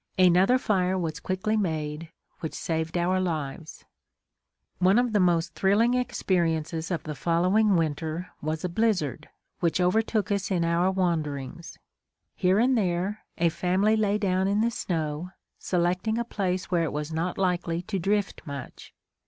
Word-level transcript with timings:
Another 0.17 0.57
fire 0.57 0.97
was 0.97 1.19
quickly 1.19 1.55
made, 1.55 2.09
which 2.39 2.55
saved 2.55 2.97
our 2.97 3.19
lives. 3.19 3.85
One 4.79 4.97
of 4.97 5.13
the 5.13 5.19
most 5.19 5.53
thrilling 5.53 5.93
experiences 5.93 6.89
of 6.89 7.03
the 7.03 7.13
following 7.13 7.75
winter 7.75 8.31
was 8.41 8.65
a 8.65 8.69
blizzard, 8.69 9.29
which 9.59 9.79
overtook 9.79 10.31
us 10.31 10.49
in 10.49 10.65
our 10.65 10.89
wanderings. 10.89 11.77
Here 12.33 12.57
and 12.57 12.75
there, 12.75 13.23
a 13.37 13.49
family 13.49 13.95
lay 13.95 14.17
down 14.17 14.47
in 14.47 14.61
the 14.61 14.71
snow, 14.71 15.29
selecting 15.59 16.17
a 16.17 16.25
place 16.25 16.71
where 16.71 16.81
it 16.81 16.93
was 16.93 17.13
not 17.13 17.37
likely 17.37 17.83
to 17.83 17.99
drift 17.99 18.41
much. 18.43 18.95